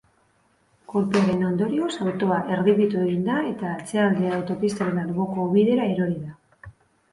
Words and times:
Kolpearen 0.93 1.43
ondorioz 1.49 1.89
autoa 2.05 2.39
erdibitu 2.55 3.03
egin 3.09 3.23
da 3.29 3.37
eta 3.51 3.75
atzealdea 3.75 4.35
autopistaren 4.41 5.01
alboko 5.05 5.49
ubidera 5.53 5.89
erori 5.95 6.19
da. 6.27 6.75